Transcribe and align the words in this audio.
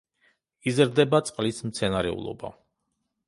იზრდება 0.71 1.19
წყლის 1.27 1.59
მცენარეულობა. 1.67 2.53